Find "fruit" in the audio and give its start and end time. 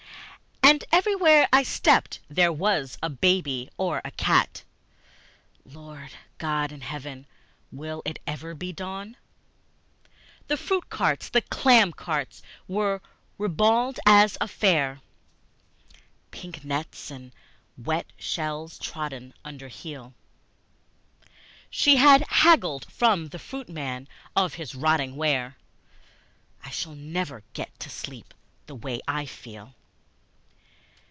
10.55-10.89, 23.39-23.67